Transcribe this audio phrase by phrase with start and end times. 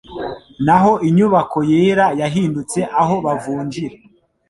[0.65, 3.95] Naho inyubako yera yahindutse aho bavunjira.